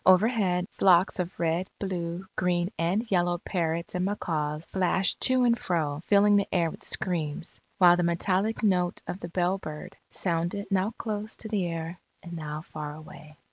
[0.03, 6.01] Overhead, flocks of red, blue, green, and yellow parrots and macaws flashed to and fro
[6.07, 11.35] filling the air with screams; while the metallic note of the bellbird, sounded now close
[11.35, 13.37] to the ear and now far away.